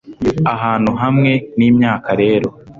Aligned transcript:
ahantu 0.53 0.91
hamwe 1.01 1.31
n'imyaka 1.57 2.09
rero 2.21 2.47